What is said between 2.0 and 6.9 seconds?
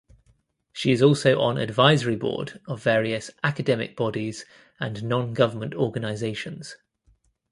board of various academic bodies and non government organisations.